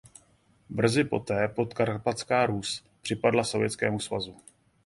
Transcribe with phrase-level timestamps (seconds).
[0.69, 4.37] Brzy poté Podkarpatská Rus připadla Sovětskému svazu.